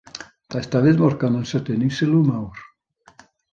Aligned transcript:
Daeth 0.55 0.69
Dafydd 0.75 1.01
Morgan 1.03 1.37
yn 1.41 1.45
sydyn 1.51 1.85
i 1.91 1.91
sylw 2.01 2.25
mawr. 2.33 2.67